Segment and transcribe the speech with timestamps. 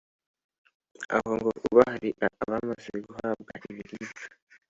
[1.15, 4.21] aho ngo ubu hari abamaze guhabwa ibiribwa